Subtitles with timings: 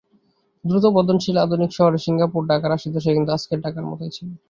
[0.65, 2.41] দ্রুত বর্ধনশীল আধুনিক শহর সিঙ্গাপুর
[2.71, 4.27] আশির দশকে কিন্তু আজকের ঢাকার মতোই ছিল।